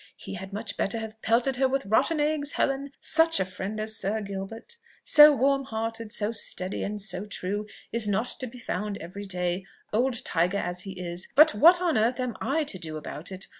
[0.17, 2.89] He had much better have pelted her with rotten eggs, Helen!
[2.99, 8.07] Such a friend as Sir Gilbert, so warm hearted, so steady, and so true, is
[8.07, 11.27] not to be found every day old tiger as he is.
[11.35, 13.45] But what on earth am I to do about it?